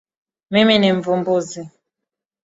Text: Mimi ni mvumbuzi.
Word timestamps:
Mimi 0.51 0.79
ni 0.79 0.91
mvumbuzi. 0.93 1.61